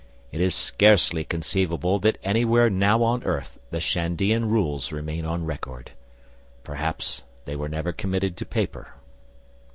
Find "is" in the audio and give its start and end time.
0.41-0.55